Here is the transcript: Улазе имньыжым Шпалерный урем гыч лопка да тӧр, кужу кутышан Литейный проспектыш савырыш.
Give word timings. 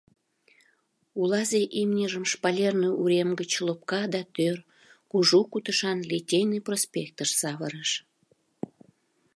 Улазе 1.19 1.61
имньыжым 1.81 2.25
Шпалерный 2.31 2.93
урем 3.01 3.29
гыч 3.39 3.51
лопка 3.65 4.01
да 4.13 4.21
тӧр, 4.35 4.57
кужу 5.11 5.39
кутышан 5.51 5.97
Литейный 6.09 6.61
проспектыш 6.67 7.29
савырыш. 7.41 7.91